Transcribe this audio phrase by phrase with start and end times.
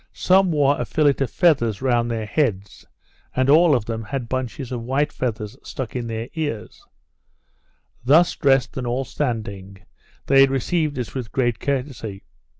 [0.13, 2.87] Some wore a fillet of feathers round their heads;
[3.35, 6.83] and all of them had bunches of white feathers stuck in their ears:
[8.03, 9.85] Thus dressed, and all standing,
[10.25, 12.23] they received us with great courtesy.